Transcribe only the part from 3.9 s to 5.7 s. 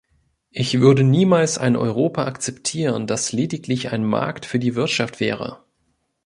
ein Markt für die Wirtschaft wäre.